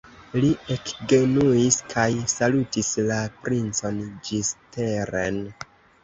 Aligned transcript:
Li 0.43 0.47
ekgenuis 0.75 1.75
kaj 1.91 2.05
salutis 2.35 2.89
la 3.09 3.17
princon 3.43 3.99
ĝisteren. 4.29 5.39